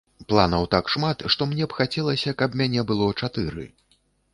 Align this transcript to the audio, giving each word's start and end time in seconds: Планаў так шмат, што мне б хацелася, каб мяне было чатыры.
Планаў 0.31 0.63
так 0.75 0.89
шмат, 0.93 1.21
што 1.35 1.49
мне 1.53 1.69
б 1.69 1.77
хацелася, 1.83 2.37
каб 2.43 2.59
мяне 2.63 2.89
было 2.95 3.15
чатыры. 3.23 3.73